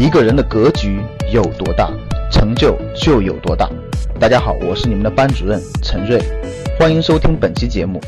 [0.00, 0.98] 一个人的格局
[1.30, 1.92] 有多大，
[2.32, 3.68] 成就就有多大。
[4.18, 6.18] 大家好，我是你们的班主任陈瑞，
[6.78, 8.00] 欢迎收听本期节目。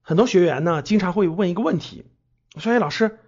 [0.00, 2.04] 很多学员呢，经常会问一个问题，
[2.56, 3.18] 说：“哎，老师，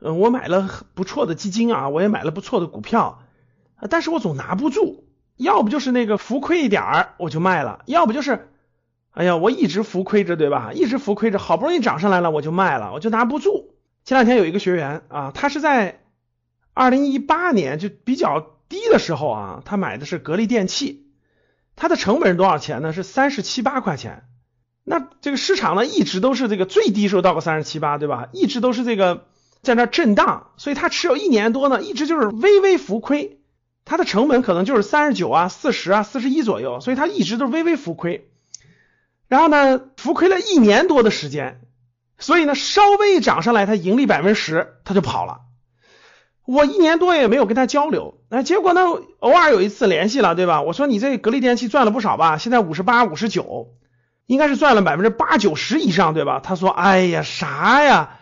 [0.00, 3.22] 嗯，我买了不错的基金啊，我也买了不错的股票，
[3.90, 5.04] 但是我总拿不住，
[5.36, 8.48] 要不就是那个浮亏一点儿我就卖了，要不就是，
[9.12, 10.72] 哎呀，我一直浮亏着，对吧？
[10.74, 13.68] 一直浮亏着，好不容易涨上来了我就卖了，我就拿不住。”
[14.04, 16.00] 前两天有一个学员啊，他是在
[16.74, 21.06] 二零一八年就比较低的时候啊，他买的是格力电器，
[21.76, 22.92] 它的成本是多少钱呢？
[22.92, 24.24] 是三十七八块钱。
[24.84, 28.28] 那这个市场呢，一直都是这个最低时候到个三十七八，对吧？
[28.32, 29.28] 一直都是这个
[29.62, 33.38] 在那震荡，所以他持有一年多呢，一直就是微微浮亏。
[33.84, 38.28] 它的成本可能就是三十九啊、四十啊、四十一左右，所以它一直都是微微浮亏。
[39.28, 41.60] 然后呢，浮亏了一年多的时间。
[42.22, 45.40] 所以呢，稍微一涨上来，他盈利百分之十，他就跑了。
[46.46, 48.82] 我一年多也没有跟他交流，那，结果呢，
[49.18, 50.62] 偶尔有一次联系了，对吧？
[50.62, 52.38] 我说你这格力电器赚了不少吧？
[52.38, 53.70] 现在五十八、五十九，
[54.26, 56.40] 应该是赚了百分之八九十以上，对吧？
[56.42, 58.18] 他说，哎呀，啥呀？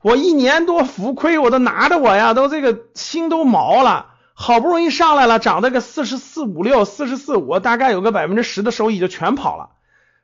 [0.00, 4.06] 我一年多浮亏，我都拿着我呀，都这个心都毛了。
[4.32, 9.68] 好不容易上来了，涨了个四十四五六、四十四五，大概有个百分之十的收益就全跑了。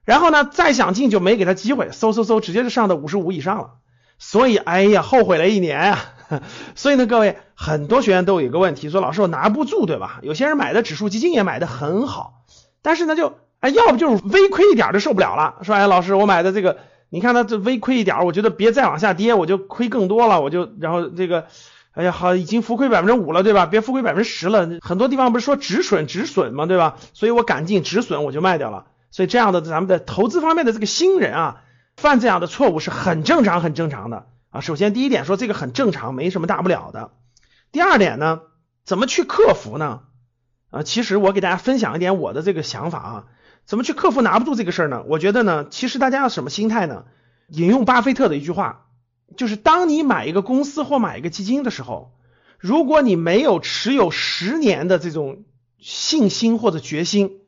[0.09, 3.73] 然后呢，再想进就没给他机会，嗖嗖嗖，直接就上到五十五以上了。
[4.19, 5.99] 所以，哎呀，后悔了一年啊。
[6.75, 10.21] 所以呢，各位，很多学员都有一个问题，说老师我拿不住，对吧？
[10.23, 12.45] 有些人买的指数基金也买的很好，
[12.81, 16.79] 但是呢，就哎，要不就是微亏一点就受不了了，说哎，老师我买的这个，
[17.11, 21.45] 你看它这微亏一点，我觉得别再往下跌，我就亏更多了，我就然后这个，
[21.93, 23.67] 哎呀，好，已经浮亏百分之五了，对吧？
[23.67, 24.67] 别浮亏百分之十了。
[24.81, 26.65] 很多地方不是说止损止损吗？
[26.65, 26.97] 对吧？
[27.13, 28.87] 所以我赶紧止损，我就卖掉了。
[29.11, 31.63] 所以这样的咱们的投资方面的这个新人啊，
[31.97, 34.61] 犯这样的错误是很正常、很正常的啊。
[34.61, 37.13] 首先第一点说这个很正常，没什么大不了的。
[37.73, 38.43] 第二点呢，
[38.85, 40.01] 怎么去克服呢？
[40.71, 43.25] 啊，其实我给大家分享一点我的这个想法啊，
[43.65, 45.03] 怎么去克服拿不住这个事儿呢？
[45.07, 47.05] 我觉得呢，其实大家要什么心态呢？
[47.49, 48.87] 引用巴菲特的一句话，
[49.39, 52.13] 就是当你买一个公司或买一个基金的时候，
[52.59, 55.45] 如果你没有持有十年的这种
[55.79, 57.41] 信心或者决心。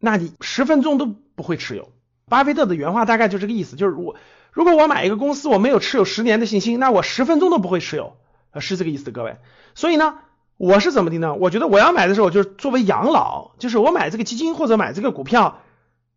[0.00, 1.90] 那你十分钟都不会持有。
[2.28, 4.16] 巴菲特的原话大概就这个意思，就是我
[4.52, 8.16] 如果我买一个公司，我没有持有十年的信心，那我十分钟都不会持有，
[8.60, 9.38] 是这个意思，各位。
[9.74, 10.18] 所以呢，
[10.56, 11.34] 我是怎么的呢？
[11.34, 15.60] 我觉得我要买的时候，就是作为养老，就是我买这个基金或者买这个股票，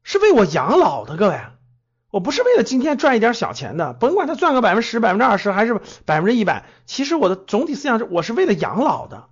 [0.03, 1.40] 是为我养老的，各位。
[2.12, 9.30] 我不是为了今天赚一点小钱的，甭管他赚个百分之十、百分之二十还是百分之一百，其实我的总体思想是，我是为了养老的。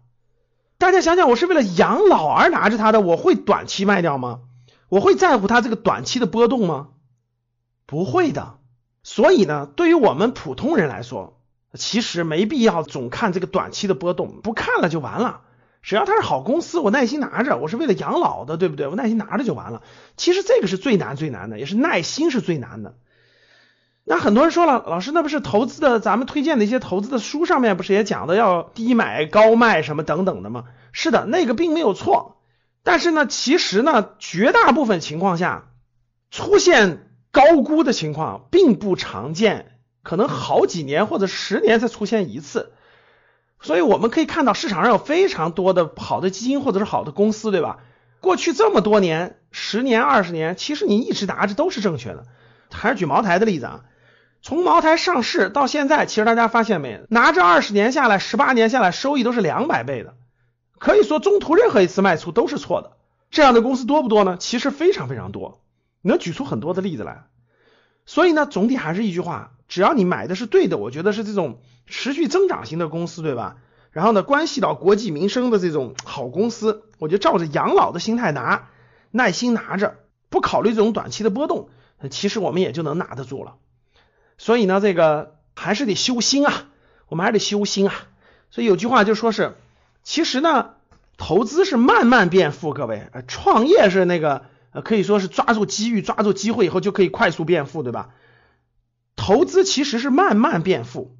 [0.79, 4.39] 大家想想，我是为了养老而拿着它的，我会短期卖掉吗？
[4.87, 6.87] 我会在乎它这个短期的波动吗？
[7.85, 8.55] 不会的。
[9.03, 11.41] 所以呢，对于我们普通人来说，
[11.73, 15.41] 其实没必要总看这个短期的波动，不看了就完了。
[15.81, 18.87] 只要它是好公司，我耐心拿着，我是为了养老的，对不对？
[18.87, 19.81] 我耐心拿着就完了。
[20.15, 22.95] 其实这个是最难最难的，也是耐心是最难的。
[24.03, 30.63] 那很多人说了，老师，那不是投资的，咱们推荐的一些投资的书上面不是也讲的要低买高卖什么等等的吗？
[30.91, 32.37] 是的，那个并没有错，
[32.83, 35.69] 但是呢，其实呢，绝大部分情况下
[36.31, 42.71] 出现高估的情况并不常见，可能好几年或者十年才出现一次。
[43.61, 47.79] 所以我们可以看到市场上有非常多的好的基金或者是好的公司，对吧？
[48.21, 52.25] 过去这么多年，十年、二十年，其实你一直拿着都是正确的。
[52.71, 53.81] 还是举茅台的例子啊。
[54.41, 60.15] 从茅台上市到现在，其实大家发现没，拿着二十年下来，十八年下来，收益都是两百倍的。
[60.77, 62.93] 可以说，中途任何一次卖出都是错的。
[63.31, 64.37] 这样的公司多不多呢？
[64.39, 65.61] 其实非常非常多，
[66.01, 67.25] 能举出很多的例子来。
[68.05, 73.57] 所以呢，总体还是一句话，只要你买的是对的，我觉得是这种持续增长型的公司，对吧？
[73.91, 78.69] 然后呢，关系到国计民生的这种好公司，我就照着养老的心态拿，
[79.11, 79.97] 耐心拿着，
[80.29, 81.69] 不考虑这种短期的波动，
[82.09, 83.55] 其实我们也就能拿得住了。
[84.39, 86.65] 所以呢，这个还是得修心啊，
[87.09, 87.93] 我们还得修心啊。
[88.49, 89.53] 所以有句话就说是，
[90.01, 90.71] 其实呢，
[91.17, 94.45] 投资是慢慢变富，各位，创业是那个
[94.83, 98.09] 可以说是抓住机遇、抓住机会以后就可以快速变富，对吧？
[99.15, 101.17] 投资其实是慢慢变富，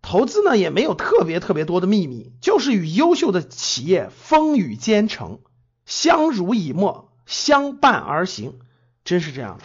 [0.00, 5.40] 投资呢也没有特别特别多的秘密，就是与优秀的企业风雨兼程，
[5.84, 8.60] 相濡以沫，相伴而行，
[9.04, 9.64] 真是这样的。